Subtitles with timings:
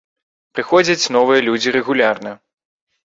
[0.57, 2.31] Прыходзяць новыя людзі рэгулярна.